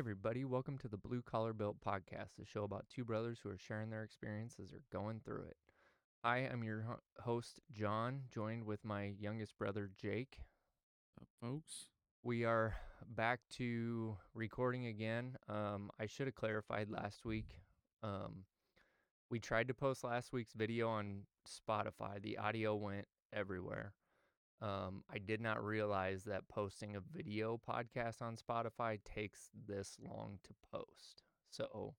[0.00, 0.46] everybody.
[0.46, 3.90] Welcome to the Blue Collar Built podcast, a show about two brothers who are sharing
[3.90, 5.58] their experiences they're going through it.
[6.24, 10.38] I am your host, John, joined with my youngest brother, Jake.
[11.20, 11.90] up, folks?
[12.22, 12.76] We are
[13.14, 15.36] back to recording again.
[15.50, 17.60] Um, I should have clarified last week.
[18.02, 18.44] Um,
[19.30, 23.92] we tried to post last week's video on Spotify, the audio went everywhere.
[24.62, 30.38] Um, I did not realize that posting a video podcast on Spotify takes this long
[30.44, 31.22] to post.
[31.48, 31.94] So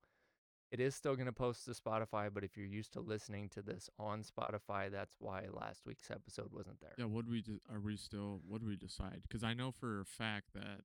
[0.71, 3.61] it is still going to post to Spotify, but if you're used to listening to
[3.61, 6.93] this on Spotify, that's why last week's episode wasn't there.
[6.97, 8.41] Yeah, what do we de- are we still?
[8.47, 9.21] What do we decide?
[9.23, 10.81] Because I know for a fact that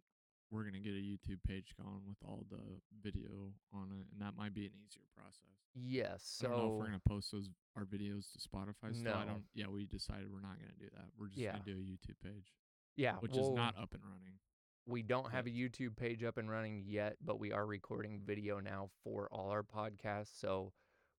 [0.51, 4.37] we're gonna get a YouTube page going with all the video on it, and that
[4.37, 5.43] might be an easier process.
[5.75, 6.41] Yes.
[6.45, 8.95] I don't know if So we're gonna post those our videos to Spotify.
[8.95, 9.33] Still, I No.
[9.33, 9.45] don't.
[9.55, 11.11] Yeah, we decided we're not gonna do that.
[11.17, 11.53] We're just Yeah.
[11.53, 12.55] gonna do a YouTube page,
[12.97, 14.39] yeah, which we'll- is not up and running.
[14.87, 15.51] We don't have a.
[15.51, 19.65] YouTube page up and running yet, but we are recording video now for all our
[19.65, 20.29] podcasts.
[20.39, 20.73] So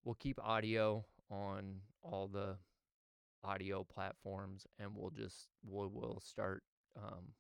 [0.03, 2.57] we'll keep audio on all the
[3.43, 6.63] audio platforms and we'll just we'll, we'll start
[6.95, 7.35] um,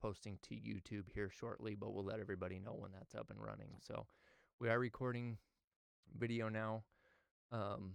[0.00, 3.70] posting to YouTube here shortly, but we'll let everybody know when that's up and running.
[3.80, 4.06] So
[4.60, 5.38] we are recording
[6.16, 6.84] video now.
[7.52, 7.94] Um,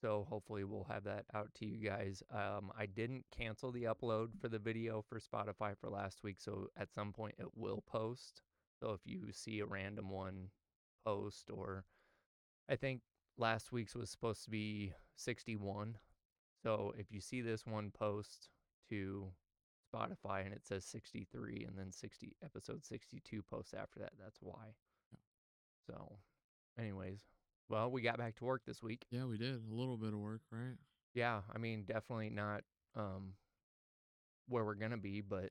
[0.00, 2.22] so hopefully we'll have that out to you guys.
[2.32, 6.68] Um, I didn't cancel the upload for the video for Spotify for last week, so
[6.76, 8.42] at some point it will post.
[8.80, 10.48] So if you see a random one
[11.04, 11.84] post, or
[12.68, 13.02] I think
[13.38, 15.98] last week's was supposed to be 61.
[16.64, 18.48] So if you see this one post
[18.90, 19.28] to
[19.92, 24.74] Spotify and it says 63 and then 60 episode 62 posts after that, that's why.
[25.12, 25.18] Yeah.
[25.86, 26.18] So,
[26.78, 27.20] anyways,
[27.68, 29.06] well, we got back to work this week.
[29.10, 30.76] Yeah, we did a little bit of work, right?
[31.14, 32.62] Yeah, I mean, definitely not
[32.96, 33.34] um
[34.48, 35.50] where we're gonna be, but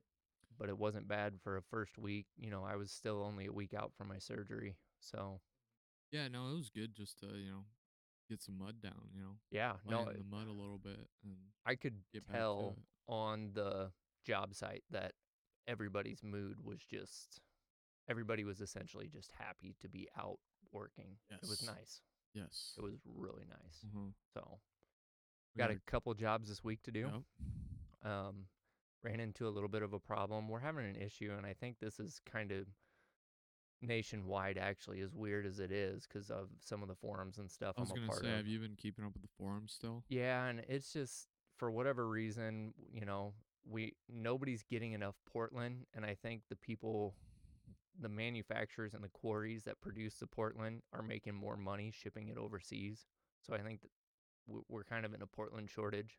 [0.58, 2.26] but it wasn't bad for a first week.
[2.36, 5.40] You know, I was still only a week out from my surgery, so
[6.10, 7.64] Yeah, no, it was good just to you know
[8.28, 9.10] get some mud down.
[9.14, 11.36] You know, yeah, lay no, in the mud a little bit and
[11.66, 11.96] I could
[12.32, 12.76] tell
[13.08, 13.90] on the
[14.24, 15.12] job site that
[15.66, 17.40] everybody's mood was just
[18.08, 20.38] everybody was essentially just happy to be out
[20.72, 21.16] working.
[21.30, 22.00] It was nice.
[22.34, 22.74] Yes.
[22.78, 23.84] It was really nice.
[23.94, 24.12] Mhm.
[24.34, 24.58] So
[25.54, 27.00] We got a couple jobs this week to do.
[27.00, 28.10] Yep.
[28.10, 28.46] um,
[29.04, 30.48] ran into a little bit of a problem.
[30.48, 32.66] We're having an issue, and I think this is kind of
[33.80, 37.74] nationwide, actually, as weird as it is, because of some of the forums and stuff
[37.76, 38.36] I was I'm gonna part say, of.
[38.36, 40.04] have you been keeping up with the forums still?
[40.08, 43.34] Yeah, and it's just for whatever reason, you know,
[43.68, 47.14] we nobody's getting enough Portland, and I think the people,
[48.00, 52.38] the manufacturers and the quarries that produce the Portland are making more money shipping it
[52.38, 53.06] overseas.
[53.40, 53.90] So I think that
[54.68, 56.18] we're kind of in a Portland shortage.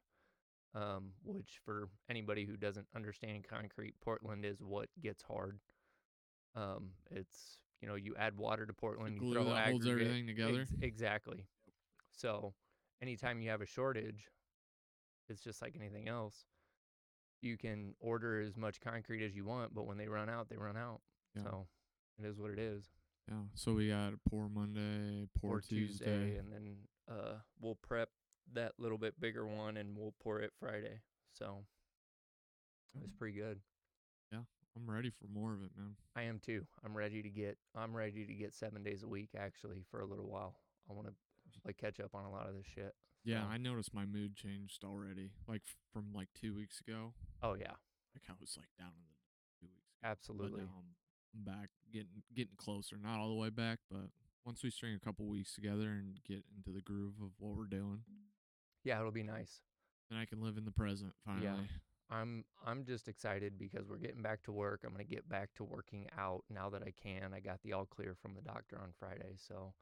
[0.76, 5.60] Um, which for anybody who doesn't understand concrete, Portland is what gets hard.
[6.56, 10.26] Um, it's you know you add water to Portland, you glue throw that holds everything
[10.26, 10.62] together?
[10.62, 11.46] ex- exactly.
[12.12, 12.54] So
[13.04, 14.30] anytime you have a shortage,
[15.30, 16.46] it's just like anything else.
[17.44, 20.56] You can order as much concrete as you want, but when they run out, they
[20.58, 21.02] run out.
[21.36, 21.44] Yeah.
[21.44, 21.68] So
[22.18, 22.86] it is what it is.
[23.30, 23.38] Yeah.
[23.54, 26.38] So we got Poor Monday, pour Or Tuesday.
[26.38, 26.76] and then
[27.10, 28.10] uh, we'll prep
[28.54, 31.02] that little bit bigger one, and we'll pour it Friday.
[31.34, 31.66] So
[33.04, 33.60] it's pretty good.
[34.32, 34.40] Yeah,
[34.78, 35.96] I'm ready for more of it, man.
[36.16, 36.66] I am too.
[36.86, 37.58] I'm ready to get.
[37.76, 40.56] I'm ready to get seven days a week actually for a little while.
[40.90, 41.14] I want to
[41.66, 42.94] like catch up on a lot of this shit.
[43.26, 45.32] Yeah, I noticed my mood changed already.
[45.48, 45.62] Like
[45.94, 47.14] from like two weeks ago.
[47.42, 47.72] Oh yeah,
[48.14, 49.16] Like I was like down in the
[49.68, 50.10] two weeks ago.
[50.12, 50.62] absolutely.
[50.62, 50.96] But now I'm,
[51.36, 52.98] I'm back, getting getting closer.
[53.02, 54.10] Not all the way back, but
[54.46, 57.64] once we string a couple weeks together and get into the groove of what we're
[57.66, 58.02] doing,
[58.84, 59.62] Yeah, it'll be nice.
[60.12, 61.46] And I can live in the present finally.
[61.46, 61.56] Yeah.
[62.10, 64.82] I'm I'm just excited because we're getting back to work.
[64.86, 67.34] I'm gonna get back to working out now that I can.
[67.34, 69.74] I got the all clear from the doctor on Friday, so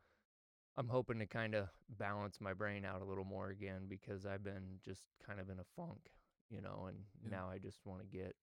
[0.77, 4.43] I'm hoping to kind of balance my brain out a little more again because I've
[4.43, 6.11] been just kind of in a funk,
[6.49, 7.29] you know, and Yeah.
[7.31, 8.35] now I just want to get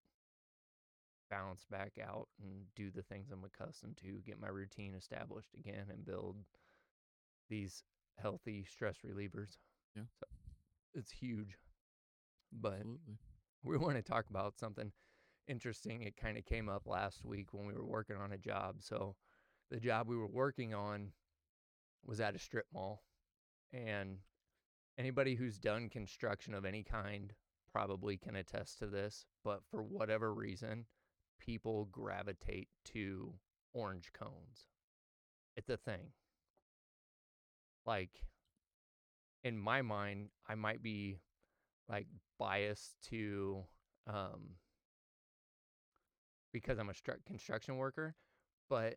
[1.30, 5.86] balanced back out and do the things I'm accustomed to, get my routine established again
[5.90, 6.36] and build
[7.48, 7.82] these
[8.18, 9.58] healthy stress relievers.
[9.94, 10.02] Yeah.
[10.20, 10.26] So
[10.94, 11.56] it's huge.
[12.52, 13.18] But Absolutely.
[13.64, 14.92] we want to talk about something
[15.48, 16.02] interesting.
[16.02, 18.76] It kind of came up last week when we were working on a job.
[18.80, 19.16] So,
[19.70, 21.12] the job we were working on
[22.04, 23.02] was at a strip mall.
[23.72, 24.18] And
[24.98, 27.32] anybody who's done construction of any kind
[27.72, 29.26] probably can attest to this.
[29.44, 30.86] But for whatever reason,
[31.38, 33.34] people gravitate to
[33.74, 34.66] orange cones.
[35.56, 36.12] It's a thing.
[37.84, 38.10] Like,
[39.44, 41.18] in my mind, I might be
[41.88, 42.06] like
[42.38, 43.64] biased to
[44.06, 44.56] um
[46.52, 48.14] because I'm a stru- construction worker,
[48.68, 48.96] but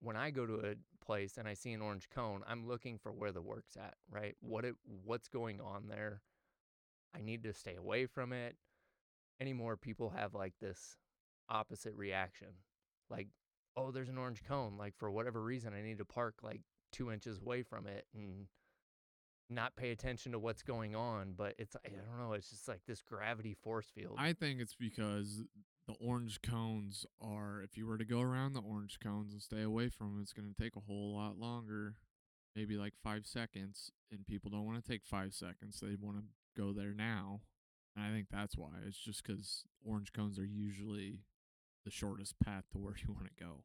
[0.00, 3.12] when I go to a place and I see an orange cone, I'm looking for
[3.12, 4.34] where the work's at, right?
[4.40, 6.22] What it what's going on there.
[7.14, 8.56] I need to stay away from it.
[9.40, 10.96] Anymore people have like this
[11.48, 12.48] opposite reaction.
[13.10, 13.28] Like,
[13.76, 14.76] oh, there's an orange cone.
[14.78, 16.62] Like for whatever reason, I need to park like
[16.92, 18.46] two inches away from it and
[19.50, 21.34] not pay attention to what's going on.
[21.36, 24.16] But it's I don't know, it's just like this gravity force field.
[24.18, 25.42] I think it's because
[25.86, 29.62] the orange cones are if you were to go around the orange cones and stay
[29.62, 31.96] away from them, it's going to take a whole lot longer.
[32.54, 35.80] Maybe like 5 seconds and people don't want to take 5 seconds.
[35.80, 36.24] They want to
[36.56, 37.40] go there now.
[37.96, 38.70] And I think that's why.
[38.86, 41.20] It's just cuz orange cones are usually
[41.84, 43.64] the shortest path to where you want to go.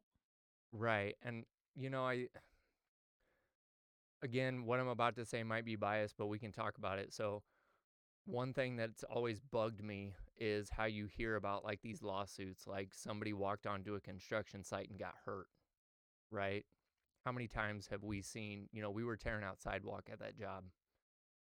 [0.72, 1.16] Right.
[1.22, 2.30] And you know, I
[4.24, 7.14] again, what I'm about to say might be biased, but we can talk about it.
[7.14, 7.44] So
[8.26, 12.90] one thing that's always bugged me is how you hear about like these lawsuits like
[12.94, 15.48] somebody walked onto a construction site and got hurt,
[16.32, 16.66] right?
[17.26, 20.38] How many times have we seen, you know, we were tearing out sidewalk at that
[20.38, 20.64] job.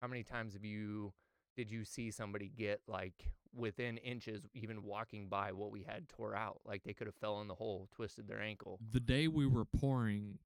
[0.01, 1.13] How many times have you
[1.55, 6.33] did you see somebody get like within inches even walking by what we had tore
[6.35, 9.45] out like they could have fell in the hole twisted their ankle The day we
[9.45, 10.39] were pouring,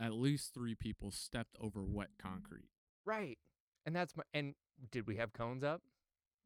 [0.00, 2.68] at least 3 people stepped over wet concrete.
[3.04, 3.38] right
[3.84, 4.54] and that's my and
[4.92, 5.82] did we have cones up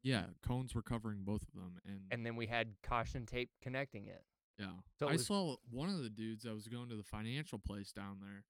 [0.03, 4.05] Yeah, cones were covering both of them and and then we had caution tape connecting
[4.07, 4.23] it
[4.57, 4.71] Yeah.
[4.99, 7.59] So it I was- saw one of the dudes that was going to the financial
[7.59, 8.45] place down there.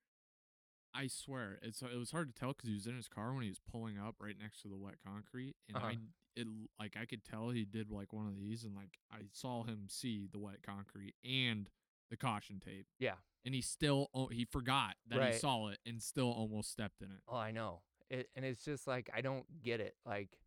[0.94, 3.44] I swear, it's it was hard to tell because he was in his car when
[3.44, 5.88] he was pulling up right next to the wet concrete, and Uh-huh.
[5.88, 5.98] I
[6.36, 6.48] it
[6.80, 9.88] like I could tell he did like one of these, and like I saw him
[9.90, 11.70] see the wet concrete and
[12.10, 15.34] the caution tape, yeah and he still oh, he forgot that Right.
[15.34, 17.22] he saw it and still almost stepped in it.
[17.28, 17.82] Oh, I know.
[18.10, 19.96] It, and it's just like I don't get it.
[20.06, 20.40] Like,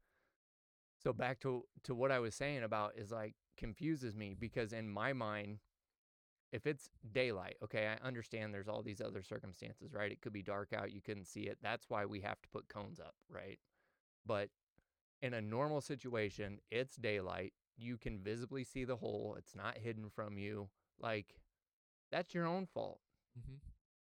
[1.03, 4.89] so back to to what I was saying about is like confuses me because in
[4.89, 5.59] my mind,
[6.53, 10.11] if it's daylight, okay, I understand there's all these other circumstances, right?
[10.13, 11.59] It could be dark out, you couldn't see it.
[11.63, 13.59] That's why we have to put cones up, right?
[14.27, 14.51] But
[15.23, 17.53] in a normal situation, it's daylight.
[17.77, 19.37] You can visibly see the hole.
[19.39, 20.71] It's not hidden from you.
[21.01, 21.37] Like,
[22.13, 23.01] that's your own fault
[23.39, 23.57] Mm-hmm.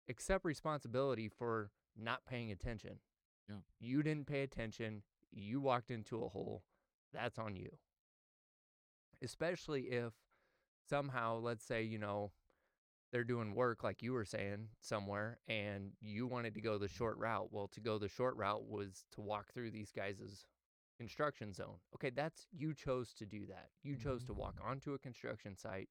[0.09, 2.99] accept responsibility for not paying attention.
[3.49, 3.57] Yeah.
[3.81, 5.03] You didn't pay attention.
[5.33, 6.63] You walked into a hole.
[7.13, 7.71] That's on you.
[9.23, 10.13] Especially if
[10.89, 12.33] somehow, let's say, you know,
[13.13, 17.19] they're doing work like you were saying somewhere and you wanted to go the short
[17.19, 17.49] route.
[17.51, 20.47] Well, to go the short route was to walk through these guys'
[20.99, 21.77] construction zone.
[21.95, 23.69] Okay, that's you chose to do that.
[23.83, 24.33] You chose mm-hmm.
[24.33, 25.91] to walk onto a construction site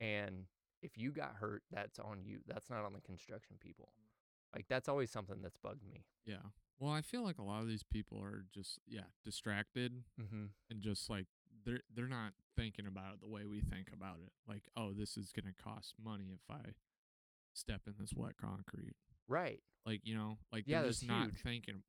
[0.00, 0.44] and
[0.82, 2.40] if you got hurt, that's on you.
[2.46, 3.88] That's not on the construction people.
[3.98, 4.56] Mm.
[4.56, 6.04] Like that's always something that's bugged me.
[6.26, 6.44] Yeah.
[6.78, 10.44] Well, I feel like a lot of these people are just yeah distracted Mm-hmm.
[10.70, 11.26] and just like
[11.64, 14.30] they're they're not thinking about it the way we think about it.
[14.48, 16.70] Like, oh, this is gonna cost money if I
[17.52, 18.96] step in this wet concrete.
[19.28, 19.60] Right.
[19.86, 21.40] Like, you know, like Yeah, they're just not huge.
[21.42, 21.82] thinking.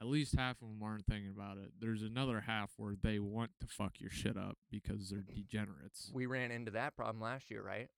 [0.00, 1.72] At least half of them aren't thinking about it.
[1.78, 6.10] There's another half where they want to fuck your shit up because they're degenerates.
[6.14, 7.88] We ran into that problem last year, right?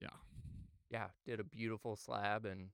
[0.00, 0.08] Yeah.
[0.90, 1.06] Yeah.
[1.24, 2.70] Did a beautiful slab and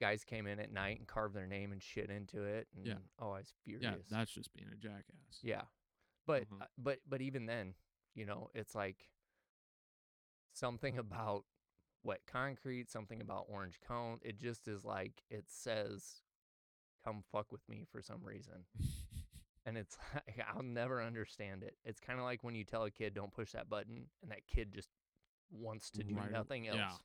[0.00, 2.68] guys came in at night and carved their name and shit into it.
[2.74, 2.94] And, Yeah.
[3.18, 3.84] Oh, I was furious.
[3.84, 5.40] Yeah, that's just being a jackass.
[5.42, 5.62] Yeah.
[6.26, 6.62] But Mhm.
[6.62, 7.74] uh, but but even then,
[8.14, 9.10] you know, it's like
[10.52, 11.44] something about
[12.02, 14.18] wet concrete, something about orange cone.
[14.22, 16.22] It just is like it says
[17.04, 18.66] come fuck with me for some reason.
[19.66, 21.76] And it's like I'll never understand it.
[21.84, 24.46] It's kind of like when you tell a kid don't push that button and that
[24.46, 24.88] kid just
[25.50, 26.78] wants to do Right nothing else.
[26.78, 26.96] yeah.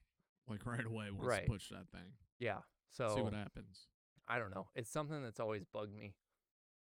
[0.47, 1.45] like right away wants Right.
[1.45, 2.13] to push that thing.
[2.39, 2.61] Yeah.
[2.97, 3.87] See what happens.
[4.27, 4.67] I don't know.
[4.75, 6.15] It's something that's always bugged me.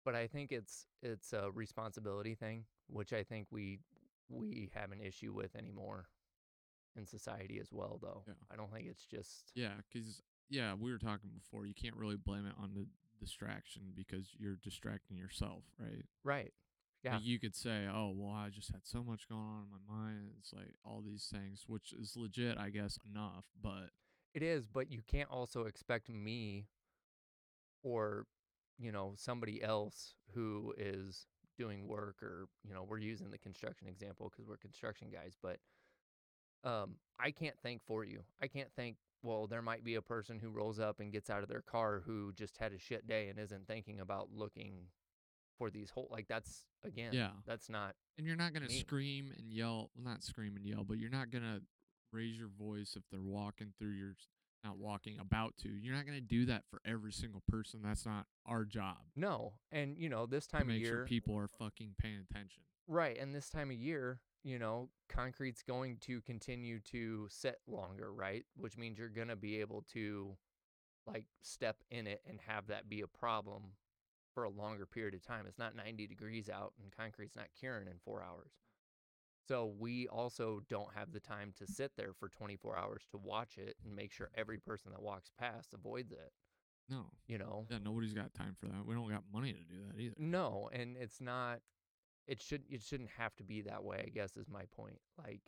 [0.05, 3.81] But I think it's it's a responsibility thing, which I think we
[4.29, 6.07] we have an issue with anymore
[6.97, 8.23] in society as well though.
[8.26, 8.35] Yeah.
[8.50, 11.67] I don't think it's just Yeah, because yeah, we were talking before.
[11.67, 12.87] You can't really blame it on the
[13.19, 16.05] distraction because you're distracting yourself, right?
[16.23, 16.53] right.
[17.03, 17.15] Yeah.
[17.15, 19.97] Like you could say, "Oh, well, I just had so much going on in my
[19.97, 23.45] mind." It's like all these things, which is legit, I guess, enough.
[23.61, 23.91] But
[24.37, 26.66] It is, but you can't also expect me
[27.83, 28.26] or,
[28.78, 31.26] you know, somebody else who is
[31.57, 35.59] doing work or, you know, we're using the construction example because we're construction guys, but
[36.64, 38.25] um, I can't think for you.
[38.43, 41.43] I can't think, well, there might be a person who rolls up and gets out
[41.43, 44.88] of their car who just had a shit day and isn't thinking about looking
[45.57, 48.81] for these whole, like, that's, again, yeah, that's not, and you're not gonna Me.
[48.81, 49.90] scream and yell.
[49.95, 51.61] Well, not scream and yell, but you're not gonna
[52.13, 54.15] raise your voice if they're walking through your,
[54.65, 55.69] not walking, about to.
[55.69, 57.81] You're not gonna do that for every single person.
[57.83, 58.97] That's not our job.
[59.15, 59.55] no.
[59.73, 62.63] And, you know, this To time of make year, sure people are fucking paying attention.
[62.89, 68.13] Right, and this time of year, you know, concrete's going to continue to set longer,
[68.13, 68.45] right?
[68.57, 70.37] Which means you're going to be able to
[71.07, 73.63] like step in it and have that be a problem
[74.35, 75.47] for a longer period of time.
[75.49, 78.53] It's not 90 degrees out and concrete's not curing in 4 hours.
[79.47, 83.59] So we also don't have the time to sit there for 24 hours to watch
[83.59, 86.33] it and make sure every person that walks past avoids it,
[86.88, 87.07] No.
[87.29, 87.67] you know.
[87.71, 88.85] Yeah, nobody's got time for that.
[88.85, 90.15] We don't got money to do that either.
[90.19, 91.61] No, and it's not
[92.26, 94.99] it should it shouldn't have to be that way, I guess is my point.
[95.17, 95.43] Like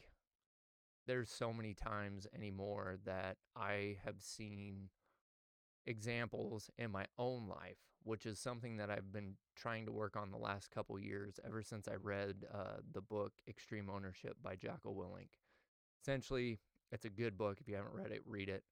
[1.08, 4.90] there's so many times anymore that I have seen
[5.86, 10.30] examples in my own life, which is something that I've been trying to work on
[10.30, 14.92] the last couple years ever since I read uh, the book Extreme Ownership by Jocko
[14.92, 15.28] Willink.
[16.02, 17.58] Essentially, it's a good book.
[17.60, 18.64] If you haven't read it, read it.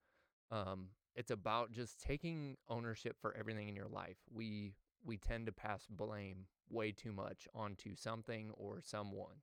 [0.51, 4.19] Um, it's about just taking ownership for everything in your life.
[4.33, 9.37] We we tend to pass blame way too much onto something or someone.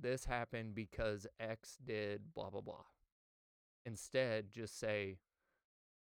[0.00, 2.84] This happened because X did blah blah blah.
[3.84, 5.18] Instead, just say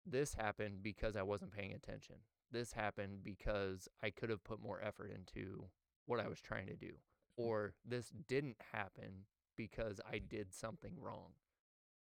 [0.06, 2.16] this happened because I wasn't paying attention.
[2.50, 5.64] This happened because I could have put more effort into
[6.06, 6.92] what I was trying to do.
[7.36, 11.32] Or this didn't happen because I did something wrong.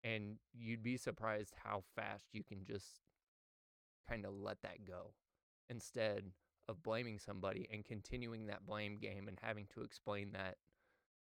[0.02, 3.02] And you'd be surprised how fast you can just
[4.09, 5.12] kind of let that go
[5.68, 6.25] instead
[6.68, 10.56] of blaming somebody and continuing that blame game and having to explain that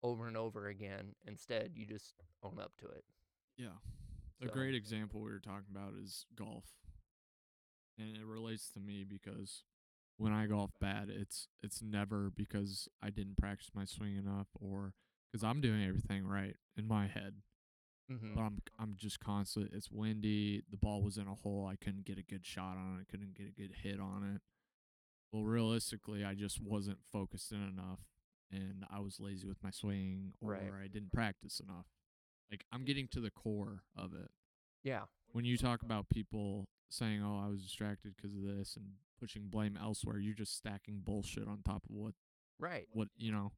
[0.04, 1.16] over and over again.
[1.28, 2.14] Instead, you just
[2.44, 3.04] own up to it.
[3.58, 3.78] Yeah.
[4.42, 6.66] A great example we were talking about is golf.
[7.98, 9.64] And it relates to me because
[10.18, 14.94] when I golf bad, it's it's never because I didn't practice my swing enough or
[15.32, 17.42] cuz I'm doing everything right in my head.
[18.12, 18.34] Mm-hmm.
[18.36, 19.72] But I'm I'm just constant.
[19.74, 20.64] It's windy.
[20.70, 21.66] The ball was in a hole.
[21.66, 23.08] I couldn't get a good shot on it.
[23.10, 24.42] Couldn't get a good hit on it.
[25.32, 28.02] Well, realistically, I just wasn't focused in enough,
[28.52, 30.74] and I was lazy with my swing, or Right.
[30.84, 31.86] I didn't practice enough.
[32.52, 34.30] Like I'm getting to the core of it.
[34.84, 35.04] Yeah.
[35.32, 38.86] When you talk about people saying, "Oh, I was distracted because of this," and
[39.20, 42.14] pushing blame elsewhere, you're just stacking bullshit on top of what
[42.60, 42.88] Right.
[42.92, 43.54] what you know.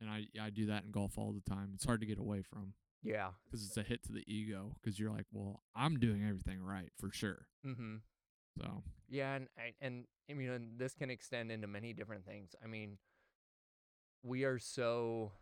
[0.00, 1.72] And I I do that in golf all the time.
[1.74, 3.32] It's hard to get away from Yeah.
[3.44, 6.92] because it's a hit to the ego because you're like, well, I'm doing everything right
[6.96, 7.48] for sure.
[7.66, 7.96] Mm-hmm.
[8.56, 12.54] So Yeah, and I, and I mean, and this can extend into many different things.
[12.62, 12.98] I mean,
[14.22, 15.32] we are so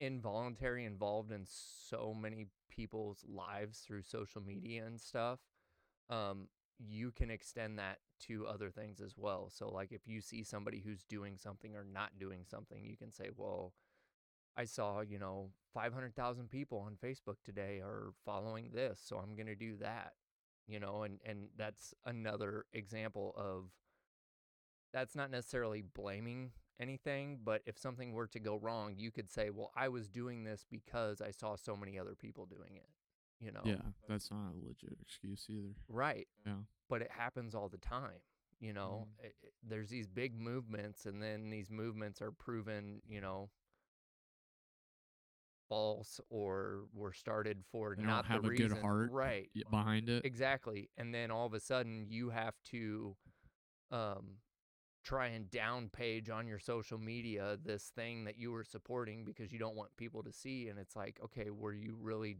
[0.00, 5.40] involuntary involved in so many people's lives through social media and stuff.
[6.10, 9.50] Um, you can extend that to other things as well.
[9.50, 13.12] So, like, if you see somebody who's doing something or not doing something, you can
[13.12, 13.74] say, "Well,
[14.56, 19.46] I saw, you know, 500,000 people on Facebook today are following this, so I'm going
[19.46, 20.14] to do that."
[20.66, 23.70] You know, and and that's another example of
[24.92, 29.50] that's not necessarily blaming anything, but if something were to go wrong, you could say,
[29.50, 32.88] "Well, I was doing this because I saw so many other people doing it."
[33.40, 33.62] You know.
[33.64, 35.74] yeah, that's not a legit excuse either.
[35.88, 36.28] Right.
[36.46, 36.58] Yeah.
[36.88, 38.20] But it happens all the time.
[38.60, 43.20] You know, it, it- there's these big movements, and then these movements are proven, you
[43.20, 43.50] know,
[45.68, 48.68] false or were started for They not have the a reason.
[48.68, 49.50] good heart Right.
[49.70, 50.24] behind it.
[50.24, 50.90] Exactly.
[50.98, 53.16] And then all of a sudden you have to
[53.90, 54.38] um
[55.04, 59.52] try and down page on your social media this thing that you were supporting because
[59.52, 62.38] you don't want people to see and it's like, okay, were you really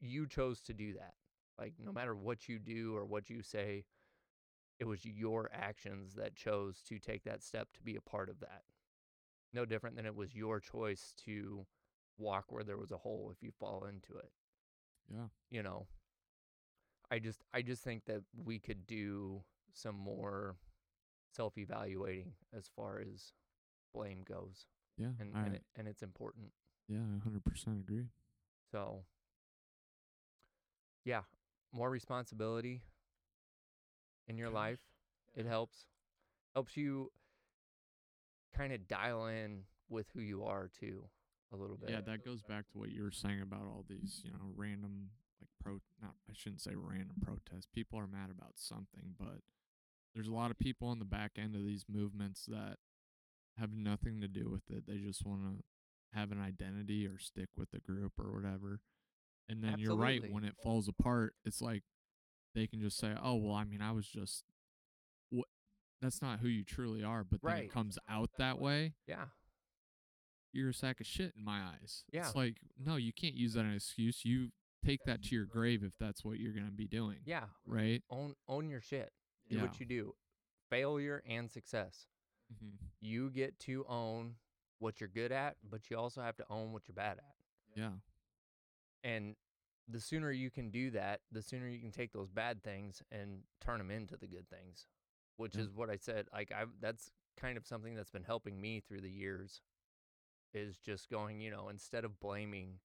[0.00, 1.14] you chose to do that.
[1.58, 3.84] Like no matter what you do or what you say,
[4.78, 8.40] it was your actions that chose to take that step to be a part of
[8.40, 8.62] that.
[9.52, 11.66] No different than it was your choice to
[12.18, 14.30] walk where there was a hole if you fall into it
[15.12, 15.26] Yeah.
[15.50, 15.86] you know
[17.10, 20.56] i just i just think that we could do some more
[21.34, 23.32] self-evaluating as far as
[23.92, 24.66] blame goes
[24.98, 25.10] Yeah.
[25.18, 26.52] and I, and, it, and it's important
[26.88, 28.06] yeah, I 100% agree.
[28.70, 29.04] so
[31.04, 31.22] yeah
[31.72, 32.82] more responsibility
[34.28, 34.80] in your life
[35.34, 35.86] it helps
[36.54, 37.10] helps you
[38.56, 41.04] kind of dial in with who you are too
[41.52, 44.22] a little bit Yeah, that goes back to what you were saying about all these,
[44.24, 45.10] you know, random
[45.40, 47.66] like pro not I shouldn't say random protests.
[47.72, 49.40] People are mad about something, but
[50.14, 52.76] there's a lot of people on the back end of these movements that
[53.58, 54.84] have nothing to do with it.
[54.86, 55.64] They just want to
[56.18, 58.80] have an identity or stick with the group or whatever.
[59.48, 61.82] And then you're right when it falls apart, it's like
[62.54, 64.44] they can just say, "Oh, well, I mean, I was just
[65.30, 65.48] what
[66.00, 69.26] that's not who you truly are." But then it comes out that way yeah
[70.54, 72.04] you're a sack of shit in my eyes.
[72.12, 72.20] Yeah.
[72.20, 74.24] It's like, no, you can't use that as an excuse.
[74.24, 74.50] You
[74.86, 77.18] take that to your grave if that's what you're going to be doing.
[77.24, 78.02] yeah Right?
[78.10, 79.10] own own your shit
[79.48, 79.62] do Yeah.
[79.62, 80.14] what you do
[80.70, 82.06] failure and success
[82.60, 82.70] hmm
[83.00, 84.36] You get to own
[84.78, 87.34] what you're good at, but you also have to own what you're bad at.
[87.74, 87.92] Yeah.
[89.02, 89.36] And
[89.88, 93.42] the sooner you can do that, the sooner you can take those bad things and
[93.60, 94.86] turn them into the good things,
[95.36, 95.62] which Yeah.
[95.62, 96.28] is what I said.
[96.32, 99.60] Like I that's kind of something that's been helping me through the years
[100.52, 102.80] is just going, you know, instead of blaming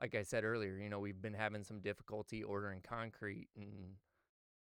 [0.00, 3.96] like I said earlier, you know, we've been having some difficulty ordering concrete and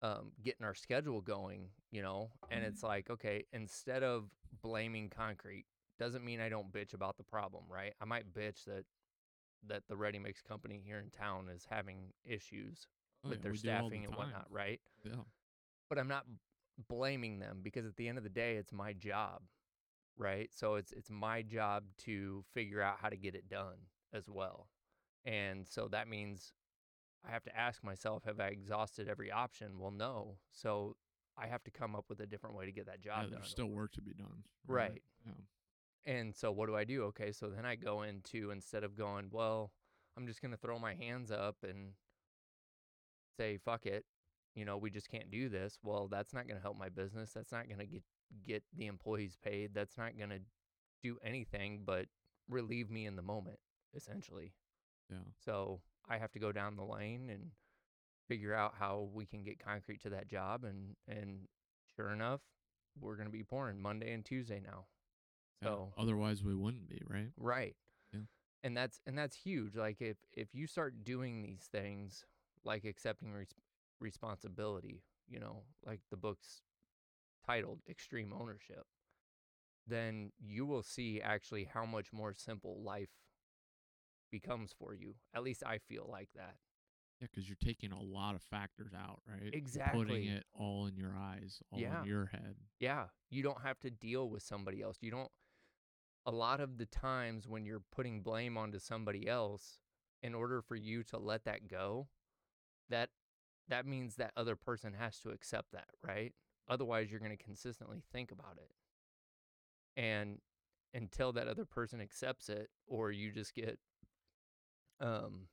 [0.02, 4.30] um, getting our schedule going, you know, and it's like, okay, instead of
[4.62, 5.66] blaming concrete,
[6.00, 7.94] doesn't mean I don't bitch about the problem, right?
[8.02, 8.86] I might bitch that
[9.68, 12.88] that the ready mix company here in town is having issues
[13.26, 14.80] Oh, with yeah, their all the staffing and whatnot, right?
[15.04, 15.24] Yeah.
[15.90, 16.26] But I'm not
[16.88, 19.42] blaming them because at the end of the day, it's my job,
[20.18, 20.50] right?
[20.54, 23.78] So it's it's my job to figure out how to get it done
[24.14, 24.68] as well,
[25.26, 26.54] and so that means
[27.28, 29.80] I have to ask myself, have I exhausted every option?
[29.80, 30.38] Well, no.
[30.52, 30.96] So
[31.38, 33.32] I have to come up with a different way to get that Yeah, job done.
[33.32, 34.44] there's still work to be done.
[34.68, 35.02] Right.
[35.26, 35.34] Yeah.
[36.06, 37.04] And so what do I do?
[37.06, 39.72] Okay, so then I go into instead of going, well,
[40.18, 41.94] I'm just going to throw my hands up and
[43.38, 44.06] say fuck it.
[44.56, 45.78] You know, we just can't do this.
[45.84, 47.32] Well, that's not going to help my business.
[47.34, 48.04] That's not going to get
[48.46, 49.74] get the employees paid.
[49.74, 50.40] That's not going to
[51.02, 52.06] do anything but
[52.48, 53.58] relieve me in the moment
[53.96, 54.54] essentially.
[55.10, 55.18] Yeah.
[55.44, 57.52] So, I have to go down the lane and
[58.28, 61.48] figure out how we can get concrete to that job and and
[61.96, 62.42] sure enough,
[63.00, 64.86] we're going to be pouring Monday and Tuesday now.
[65.62, 65.70] yeah.
[65.70, 67.30] So, Otherwise, we wouldn't be, right?
[67.38, 67.76] Right.
[68.14, 68.22] Yeah.
[68.64, 69.76] And that's and that's huge.
[69.76, 72.26] Like if if you start doing these things
[72.64, 73.48] like accepting res-
[74.00, 76.62] responsibility, you know, like the book's
[77.46, 78.86] titled Extreme Ownership,
[79.88, 83.10] then you will see actually how much more simple life
[84.32, 85.16] becomes for you.
[85.34, 86.56] At least I feel like that.
[87.20, 89.54] Yeah, because you're taking a lot of factors out, right?
[89.54, 90.06] Exactly.
[90.06, 92.02] putting it all in your eyes, all Yeah.
[92.02, 92.56] in your head.
[92.80, 94.98] Yeah, you don't have to deal with somebody else.
[95.02, 95.32] You don't
[96.26, 99.80] a lot of the times when you're putting blame onto somebody else
[100.22, 102.08] in order for you to let that go,
[102.90, 103.10] that
[103.68, 106.34] that means that other person has to accept that, right?
[106.68, 108.72] Otherwise, you're going to consistently think about it.
[109.96, 110.40] And
[110.94, 113.80] until that other person accepts it or you just get
[115.02, 115.48] um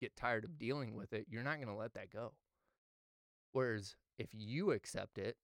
[0.00, 2.32] get tired of dealing with it, you're not going to let that go.
[3.52, 5.36] Whereas if you accept it,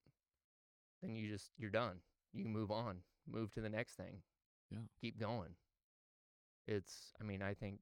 [1.01, 1.97] then you just you're done.
[2.33, 4.21] You move on, move to the next thing.
[4.71, 4.79] Yeah.
[5.01, 5.55] Keep going.
[6.67, 7.79] It's I mean, I think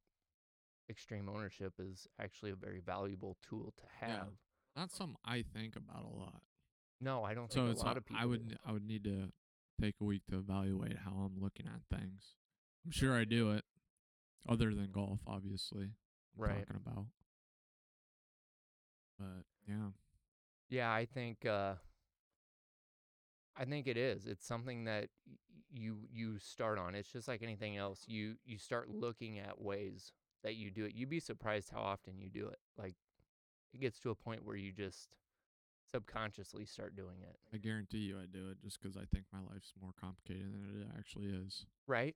[0.89, 4.09] extreme ownership is actually a very valuable tool to have.
[4.09, 4.23] Yeah.
[4.75, 6.41] That's something I think about a lot.
[6.99, 8.55] No, I don't So think it's a lot a- of people I would do.
[8.65, 9.31] I would need to
[9.79, 12.35] take a week to evaluate how I'm looking at things.
[12.85, 13.63] I'm sure I do it,
[14.47, 15.83] other than golf, obviously.
[15.85, 16.67] I'm Right.
[16.67, 17.05] Talking about,
[19.19, 19.89] but yeah,
[20.69, 21.75] Yeah, I think uh
[23.55, 24.25] I think it is.
[24.25, 25.09] It's something that
[25.71, 26.95] you you start on.
[26.95, 28.03] It's just like anything else.
[28.07, 30.11] You you start looking at ways
[30.43, 30.93] that you do it.
[30.95, 32.59] You'd be surprised how often you do it.
[32.77, 32.95] Like
[33.73, 35.15] it gets to a point where you just
[35.93, 37.37] subconsciously start doing it.
[37.53, 40.81] I guarantee you I do it just 'cause I think my life's more complicated than
[40.81, 41.65] it actually is.
[41.85, 42.15] Right?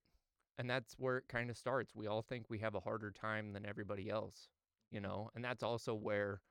[0.58, 1.94] And that's where it kind of starts.
[1.96, 4.50] We all think we have a harder time than everybody else,
[4.92, 5.30] you know?
[5.36, 6.42] And that's also where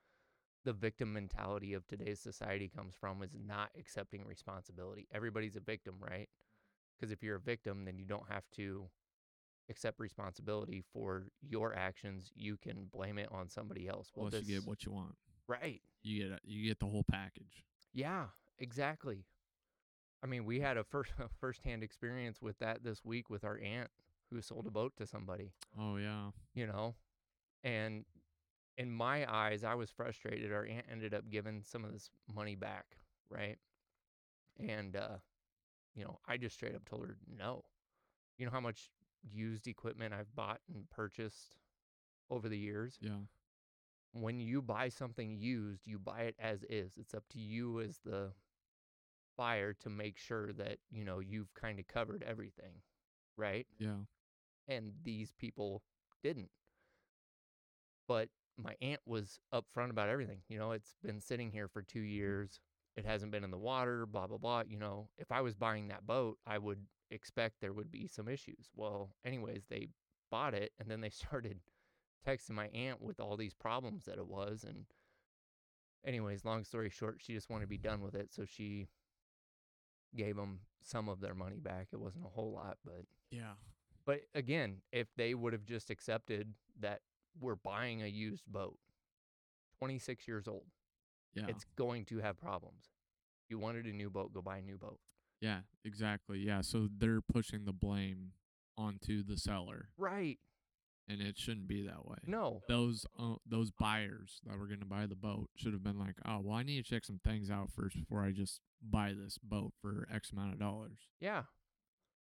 [0.65, 5.09] the victim mentality of today's society comes from is not accepting responsibility.
[5.13, 6.29] Everybody's a victim, right?
[6.99, 8.89] Because if you're a victim, then you don't have to
[9.69, 12.31] accept responsibility for your actions.
[12.35, 14.11] You can blame it on somebody else.
[14.15, 15.17] Well, Plus, you get what you want.
[15.49, 15.81] right.
[16.03, 17.65] You get you get the whole package.
[17.93, 18.27] Yeah,
[18.59, 19.25] exactly.
[20.27, 23.61] I mean, we had a first a firsthand experience with that this week with our
[23.63, 23.91] aunt
[24.31, 26.97] who sold a boat to somebody, Oh yeah, you know.
[27.63, 28.05] And
[28.77, 30.53] in my eyes, I was frustrated.
[30.53, 32.99] Our aunt ended up giving some of this money back,
[33.31, 33.57] right?
[34.59, 35.19] And uh,
[35.95, 37.65] you know, I just straight up told her no.
[38.37, 38.91] You know how much
[39.33, 41.57] used equipment I've bought and purchased
[42.31, 42.99] over the years?
[43.01, 43.13] yeah,
[44.13, 46.93] when you buy something used, you buy it as is.
[46.99, 48.33] It's up to you as the
[49.37, 52.83] buyer to make sure that, you know, you've kind of covered everything,
[53.37, 53.67] right?
[53.79, 53.97] yeah.
[54.69, 55.83] And these people
[56.23, 56.51] didn't.
[58.09, 60.39] But my aunt was upfront about everything.
[60.49, 62.09] You know, it's been sitting here for 2 mm-hmm.
[62.09, 62.61] years.
[62.97, 65.09] It hasn't been in the water, blah blah blah, you know.
[65.19, 68.71] If I was buying that boat, I would expect there would be some issues.
[68.75, 69.89] Well, anyways, they
[70.31, 71.61] bought it and then they started
[72.27, 74.87] texting my aunt with all these problems that it was and
[76.05, 78.89] anyways long story short she just wanted to be done with it so she
[80.17, 83.53] gave them some of their money back it wasn't a whole lot but Yeah.
[84.05, 87.01] but again if they would have just accepted that
[87.41, 88.79] we're buying a used boat
[89.79, 90.65] 26 years old
[91.35, 91.47] Yeah.
[91.49, 92.91] it's going to have problems
[93.49, 94.99] You wanted a new boat, go buy a new boat.
[95.41, 96.39] Yeah, exactly.
[96.41, 98.33] Yeah, so they're pushing the blame
[98.77, 100.39] onto the seller, Right.
[101.09, 102.17] And it shouldn't be that way.
[102.27, 102.63] No.
[102.69, 106.17] Those uh, those buyers that were going to buy the boat should have been like,
[106.27, 109.39] "Oh, well, I need to check some things out first before I just buy this
[109.39, 111.43] boat for X amount of dollars." Yeah.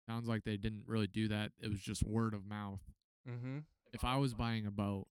[0.06, 1.52] Sounds like they didn't really do that.
[1.60, 2.80] It was just word of mouth.
[3.28, 3.58] Mm-hmm.
[3.92, 5.06] If I was buying a boat,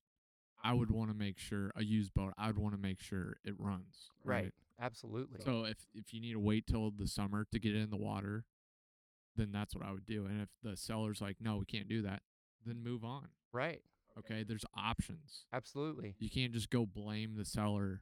[0.64, 2.34] I would want to make sure a used boat.
[2.38, 4.10] I would want to make sure it runs.
[4.24, 4.54] Right.
[4.80, 5.40] Absolutely.
[5.44, 7.98] So if if you need to wait till the summer to get it in the
[7.98, 8.46] water,
[9.36, 10.26] then that's what I would do.
[10.26, 12.22] And if the seller's like, "No, we can't do that,"
[12.66, 13.28] then move on.
[13.54, 13.82] right.
[14.18, 15.46] Okay, there's options.
[15.54, 16.16] Absolutely.
[16.18, 18.02] You can't just go blame the seller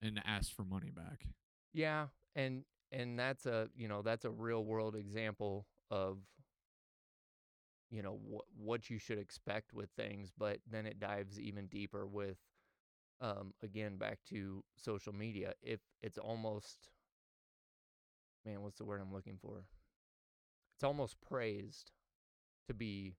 [0.00, 1.26] and ask for money back.
[1.74, 6.18] Yeah, and and that's a you know that's a real world example of
[7.90, 12.06] you know what what you should expect with things, but then it dives even deeper
[12.06, 12.38] with
[13.20, 15.52] um again back to social media.
[15.62, 16.88] If it's almost
[18.44, 19.64] man, what's the word I'm looking for?
[20.76, 21.90] It's almost praised
[22.68, 23.16] to be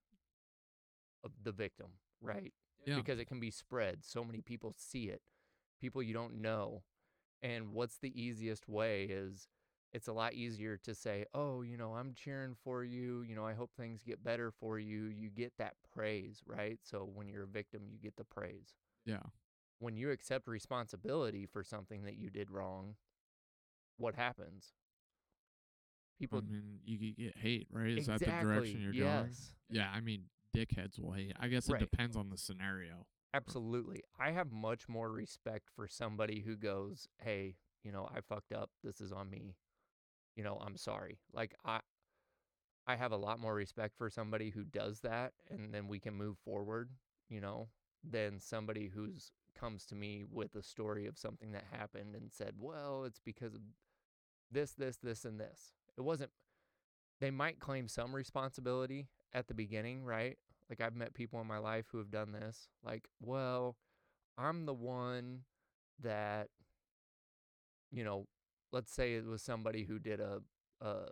[1.42, 1.88] the victim,
[2.20, 2.52] right?
[2.86, 2.96] Yeah.
[2.96, 4.04] because it can be spread.
[4.04, 5.22] So many people see it,
[5.80, 6.82] people you don't know.
[7.42, 9.48] And what's the easiest way is
[9.92, 13.22] it's a lot easier to say, oh, you know, I'm cheering for you.
[13.22, 15.06] You know, I hope things get better for you.
[15.06, 16.78] You get that praise, right?
[16.82, 18.74] So when you're a victim, you get the praise.
[19.06, 19.22] Yeah.
[19.78, 22.96] When you accept responsibility for something that you did wrong,
[23.96, 24.72] what happens?
[26.18, 27.96] People I mean, you get hate, right?
[27.96, 29.26] Is that the direction you're going?
[29.28, 29.52] yes.
[29.70, 31.32] Yeah, I mean, dickheads will hate.
[31.38, 31.80] I guess it Right.
[31.80, 32.94] depends on the scenario.
[32.96, 33.36] Hmm.
[33.36, 34.02] Absolutely.
[34.18, 38.70] I have much more respect for somebody who goes, "Hey, you know, I fucked up.
[38.82, 39.56] This is on me.
[40.36, 41.80] You know, I'm sorry." Like I
[42.86, 46.14] I have a lot more respect for somebody who does that and then we can
[46.14, 46.90] move forward,
[47.28, 47.68] you know,
[48.02, 52.54] than somebody who's comes to me with a story of something that happened and said,
[52.58, 53.60] "Well, it's because of
[54.50, 56.32] this, this, this and this." It wasn't
[57.20, 60.36] they might claim some responsibility at the beginning, right?
[60.68, 62.68] Like I've met people in my life who have done this.
[62.84, 63.76] Like, well,
[64.36, 65.40] I'm the one
[66.02, 66.48] that,
[67.90, 68.26] you know,
[68.72, 70.40] let's say it was somebody who did a,
[70.80, 71.06] a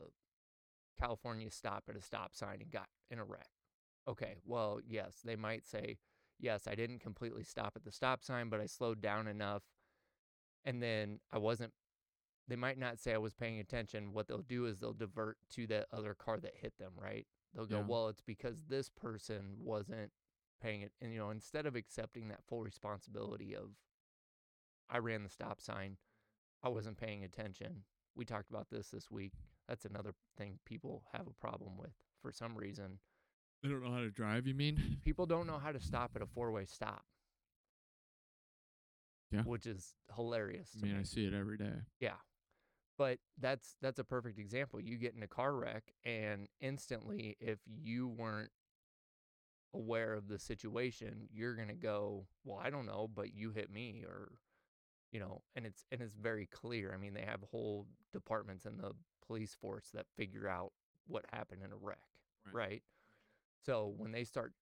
[1.00, 3.48] California stop at a stop sign and got in a wreck.
[4.08, 5.98] Okay, well, yes, they might say,
[6.38, 9.62] yes, I didn't completely stop at the stop sign, but I slowed down enough.
[10.64, 11.72] And then I wasn't,
[12.46, 14.12] they might not say I was paying attention.
[14.12, 17.26] What they'll do is they'll divert to the other car that hit them, right?
[17.56, 17.84] They'll go, Yeah.
[17.86, 20.12] well, it's because this person wasn't
[20.60, 20.92] paying it.
[21.00, 23.70] And, you know, instead of accepting that full responsibility of,
[24.90, 25.96] I ran the stop sign,
[26.62, 27.84] I wasn't paying attention.
[28.14, 29.32] We talked about this this week.
[29.68, 32.98] That's another thing people have a problem with for some reason.
[33.62, 34.98] They don't know how to drive, you mean?
[35.02, 37.04] People don't know how to stop at a four way stop.
[39.32, 39.42] Yeah.
[39.42, 40.70] Which is hilarious.
[40.76, 41.00] I mean, me.
[41.00, 41.72] I see it every day.
[42.00, 42.12] Yeah.
[42.98, 44.80] But that's that's a perfect example.
[44.80, 48.50] You get in a car wreck and instantly if you weren't
[49.74, 53.70] aware of the situation, you're going to go, "Well, I don't know, but you hit
[53.70, 54.32] me or
[55.12, 56.92] you know, and it's and it's very clear.
[56.94, 58.92] I mean, they have whole departments in the
[59.26, 60.72] police force that figure out
[61.06, 61.98] what happened in a wreck,
[62.46, 62.54] Right.
[62.54, 62.82] right?
[63.64, 64.52] So when they start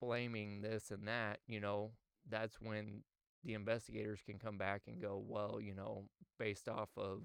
[0.00, 1.92] blaming this and that, you know,
[2.28, 3.02] that's when
[3.44, 6.04] the investigators can come back and go, well, you know,
[6.38, 7.22] based off of,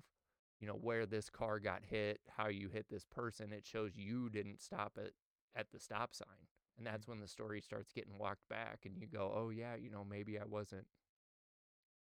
[0.64, 4.30] you know, where this car got hit, how you hit this person, it shows you
[4.30, 5.12] didn't stop at
[5.56, 6.48] at the stop sign.
[6.78, 7.10] And that's mm.
[7.10, 10.40] when the story starts getting walked back and you go, "Oh yeah, you know, maybe
[10.40, 10.88] I wasn't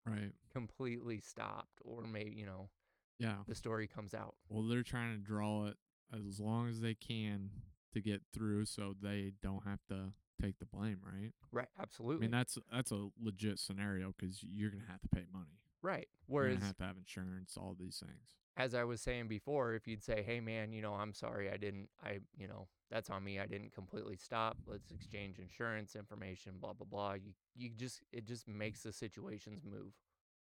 [0.07, 0.33] Right.
[0.51, 2.71] completely stopped or maybe, you know,
[3.19, 3.43] Yeah.
[3.47, 5.77] the story comes out." Well, they're trying to draw it
[6.13, 7.51] as long as they can
[7.93, 11.33] to get through so they don't have to take the blame, right?
[11.53, 12.17] Right, absolutely.
[12.17, 15.61] I mean, that's that's a legit scenario because you're going to have to pay money.
[15.83, 16.09] right.
[16.27, 18.37] Whereas to have to have insurance, all these things.
[18.57, 21.57] As I was saying before, if you'd say, "Hey, man, you know, I'm sorry, I
[21.57, 23.39] didn't, I, you know, that's on me.
[23.39, 24.57] I didn't completely stop.
[24.67, 29.63] Let's exchange insurance information, blah blah blah." You, you just, it just makes the situations
[29.65, 29.93] move.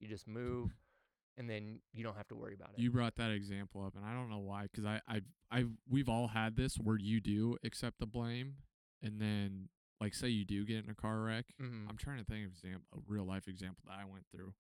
[0.00, 0.70] You just move,
[1.36, 2.80] and then you don't have to worry about it.
[2.80, 6.08] You brought that example up, and I don't know why, because I, I've, I've, we've
[6.08, 8.54] all had this where you do accept the blame,
[9.02, 9.68] and then,
[10.00, 11.46] like, say you do get in a car wreck.
[11.60, 11.88] mm-hmm.
[11.88, 14.54] I'm trying to think of exam- a real life example that I went through,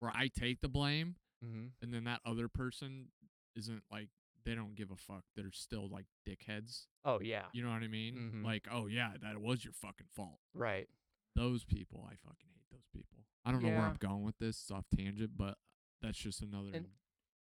[0.00, 1.66] where I take the blame, Mm-hmm.
[1.82, 3.08] and then that other person
[3.56, 4.08] isn't like
[4.44, 5.24] they don't give a fuck.
[5.36, 6.86] They're still like dickheads.
[7.04, 8.32] Oh yeah, You know what I mean?
[8.34, 8.44] Mhm.
[8.44, 10.40] Like, oh yeah, that was your fucking fault.
[10.54, 10.88] right.
[11.36, 13.24] Those people, I fucking hate those people.
[13.44, 14.60] I don't know where I'm going with this.
[14.60, 15.56] It's off tangent, but
[16.02, 16.70] that's just another.
[16.74, 16.86] And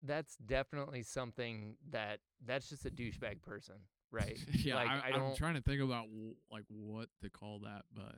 [0.02, 3.76] That's definitely something that that's just a douchebag person,
[4.10, 4.36] right?
[4.52, 6.06] yeah, like, I, I am trying to think about
[6.50, 8.16] like what to call that, but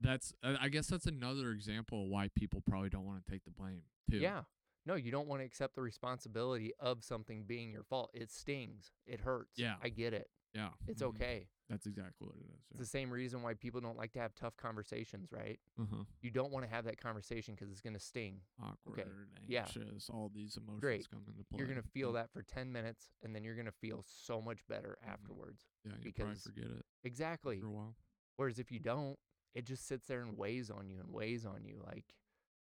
[0.00, 0.32] that's.
[0.42, 3.50] I I guess that's another example of why people probably don't want to take the
[3.50, 4.18] blame too.
[4.18, 4.42] Yeah.
[4.84, 8.10] No, you don't want to accept the responsibility of something being your fault.
[8.14, 8.92] It stings.
[9.06, 9.58] It hurts.
[9.58, 9.74] Yeah.
[9.82, 10.28] I get it.
[10.54, 10.68] Yeah.
[10.86, 11.08] It's mhm.
[11.08, 11.48] okay.
[11.68, 12.60] That's exactly what it is.
[12.70, 15.58] It's the same reason why people don't like to have tough conversations, right?
[15.78, 16.04] Uh huh.
[16.22, 18.36] You don't want to have that conversation because it's going to sting.
[18.62, 19.02] Awkward,
[19.48, 19.62] yeah.
[19.62, 21.10] anxious, all these emotions Great.
[21.10, 21.58] come into play.
[21.58, 22.20] You're going to feel yeah.
[22.22, 25.12] that for 10 minutes and then you're going to feel so much better Mhm.
[25.12, 25.66] afterwards.
[25.84, 27.60] Yeah, you probably because- forget it Exactly.
[27.60, 27.96] for a while.
[28.36, 29.18] Whereas if you don't,
[29.52, 31.82] it just sits there and weighs on you and weighs on you.
[31.84, 32.14] Like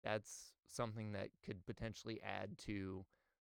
[0.03, 3.05] that's something that could potentially add to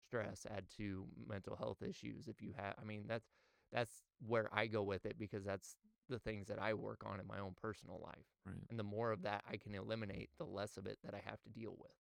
[0.07, 3.31] stress, add to mental health issues if you have I mean that's
[3.73, 5.77] that's where I go with it because that's
[6.09, 8.27] the things that I work on in my own personal life.
[8.45, 8.57] Right.
[8.69, 11.41] And the more of that I can eliminate, the less of it that I have
[11.43, 11.93] to deal with.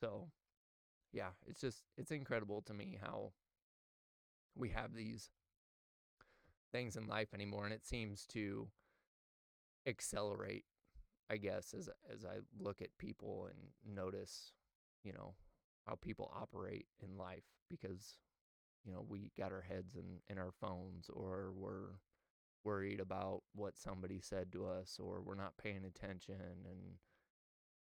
[0.00, 0.28] So,
[1.12, 3.32] yeah, it's just it's incredible to me how
[4.54, 5.30] we have these
[6.72, 8.68] things in life anymore and it seems to
[9.86, 10.64] accelerate
[11.30, 14.52] I guess as as I look at people and notice,
[15.04, 15.34] you know,
[15.86, 18.16] how people operate in life because
[18.84, 21.98] you know, we got our heads in in our phones or we're
[22.64, 26.98] worried about what somebody said to us or we're not paying attention and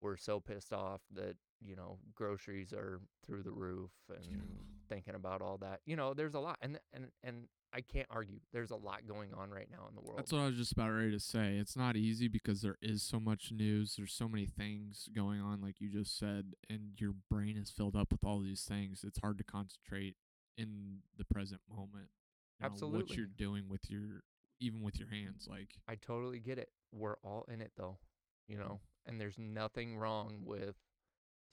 [0.01, 4.63] we're so pissed off that, you know, groceries are through the roof and Yeah.
[4.87, 5.81] thinking about all that.
[5.85, 8.39] You know, there's a lot and and and I can't argue.
[8.51, 10.17] There's a lot going on right now in the world.
[10.17, 11.57] That's what I was just about ready to say.
[11.57, 13.95] It's not easy because there is so much news.
[13.95, 17.95] There's so many things going on, like you just said, and your brain is filled
[17.95, 19.03] up with all these things.
[19.05, 20.15] It's hard to concentrate
[20.57, 22.09] in the present moment.
[22.61, 24.23] you know, what you're doing with your,
[24.59, 26.69] even with your hands, like I totally get it.
[26.91, 27.99] We're all in it though,
[28.47, 28.67] you mm-hmm.
[28.67, 30.75] know, and there's nothing wrong with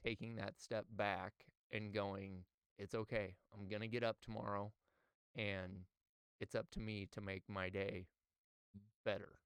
[0.03, 1.33] taking that step back
[1.71, 2.45] and going,
[2.79, 3.35] it's okay.
[3.55, 4.73] I'm going to get up tomorrow
[5.37, 5.85] and
[6.41, 8.07] it's up to me to make my day
[8.77, 8.81] Mm.
[9.05, 9.41] better.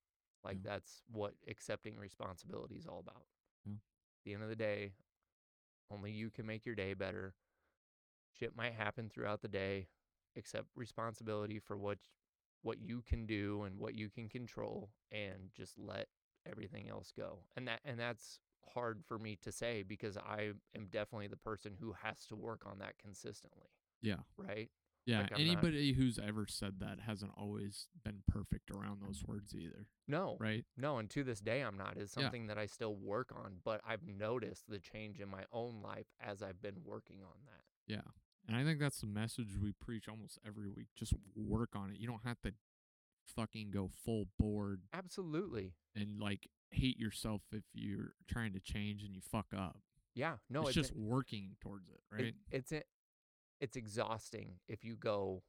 [0.45, 0.71] Like Yeah.
[0.73, 3.27] that's what accepting responsibility is all about.
[3.65, 3.75] Yeah.
[3.75, 4.95] At the end of the day,
[5.91, 7.35] only you can make your day better.
[8.33, 9.89] Shit might happen throughout the day.
[10.37, 11.99] Accept responsibility for what
[12.63, 16.09] what you can do and what you can control and just let
[16.47, 17.45] everything else go.
[17.57, 18.39] And that and that's
[18.75, 22.65] hard for me to say because I am definitely the person who has to work
[22.67, 23.71] on that consistently,
[24.03, 24.71] yeah, right?
[25.07, 25.21] Yeah.
[25.23, 29.55] Like, I'm not- Anybody who's ever said that hasn't always been perfect around those words
[29.55, 30.37] either, No.
[30.41, 30.65] right?
[30.77, 31.97] No, and to this day I'm not.
[31.97, 32.25] It's Yeah.
[32.25, 36.07] something that I still work on, but I've noticed the change in my own life
[36.21, 37.65] as I've been working on that.
[37.87, 38.03] Yeah.
[38.47, 40.89] And I think that's the message we preach almost every week.
[40.97, 41.99] Just work on it.
[41.99, 42.55] You don't have to
[43.27, 45.75] fucking go full board Absolutely.
[45.95, 49.83] and like hate yourself if you're trying to change and you fuck up.
[50.15, 50.39] Yeah.
[50.49, 52.35] No, it's, it's, just working towards it, right?
[52.51, 52.87] it's it, it's
[53.77, 55.43] exhausting if you go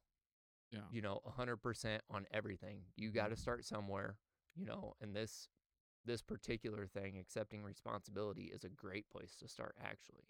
[0.70, 0.80] yeah.
[0.90, 2.82] you know, a 100% on everything.
[2.96, 3.38] You got to Mhm.
[3.38, 4.18] start somewhere,
[4.54, 5.48] you know, and this
[6.04, 10.24] this particular thing, accepting responsibility is a great place to start actually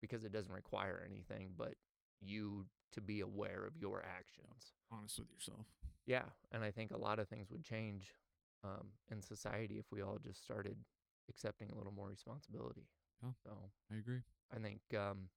[0.00, 1.74] because it doesn't require anything but
[2.20, 4.72] you to be aware of your actions.
[4.90, 5.66] Honest with yourself.
[6.06, 8.14] Yeah, and I think a lot of things would change
[8.62, 10.76] um, in society if we all just started
[11.28, 12.86] accepting a little more responsibility.
[13.22, 13.30] Yeah.
[13.42, 14.22] So I agree.
[14.54, 15.28] I think um,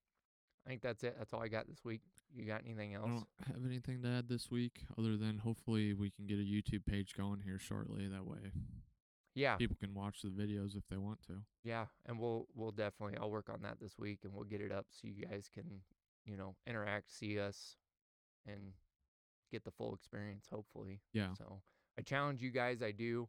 [0.69, 1.15] I think that's it.
[1.17, 2.01] That's all I got this week.
[2.31, 3.05] You got anything else?
[3.05, 6.43] I don't have anything to add this week other than hopefully we can get a
[6.43, 8.07] YouTube page going here shortly.
[8.07, 8.51] That way
[9.33, 11.37] Yeah, people can watch the videos if they want to.
[11.63, 14.71] Yeah, and we'll we'll definitely I'll work on that this week and we'll get it
[14.71, 15.81] up so you guys can,
[16.23, 17.75] you know, interact, see us
[18.45, 18.73] and
[19.51, 21.01] get the full experience hopefully.
[21.13, 21.33] Yeah.
[21.35, 21.61] So,
[21.97, 23.27] I challenge you guys I do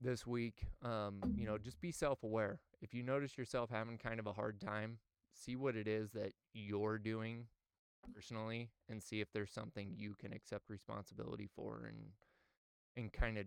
[0.00, 2.60] this week um, you know, just be self-aware.
[2.80, 5.00] If you notice yourself having kind of a hard time,
[5.36, 7.46] see what it is that you're doing
[8.14, 12.12] personally and see if there's something you can accept responsibility for and
[12.96, 13.44] and kind of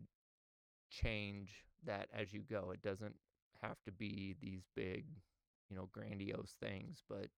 [0.89, 2.71] change that as you go.
[2.71, 3.15] It doesn't
[3.61, 5.05] have to be these big,
[5.69, 7.29] you know, grandiose things, but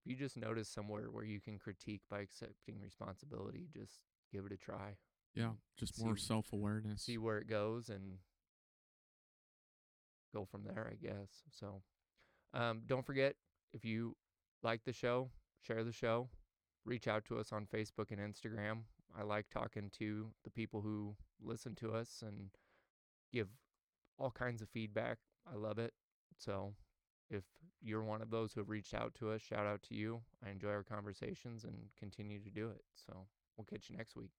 [0.00, 4.00] if you just notice somewhere where you can critique by accepting responsibility, just
[4.32, 4.96] give it a try.
[5.34, 5.50] Yeah.
[5.78, 7.02] Just more self awareness.
[7.02, 8.18] See where it goes and
[10.34, 11.42] go from there, I guess.
[11.50, 11.82] So,
[12.54, 13.34] um, don't forget
[13.72, 14.16] if you
[14.62, 16.28] like the show, share the show,
[16.84, 18.80] reach out to us on Facebook and Instagram.
[19.18, 22.50] I like talking to the people who listen to us and
[23.32, 23.48] give
[24.18, 25.18] all kinds of feedback.
[25.50, 25.92] I love it.
[26.36, 26.74] So,
[27.30, 27.44] if
[27.82, 30.20] you're one of those who have reached out to us, shout out to you.
[30.44, 32.82] I enjoy our conversations and continue to do it.
[33.06, 33.26] So,
[33.56, 34.30] we'll catch you next week.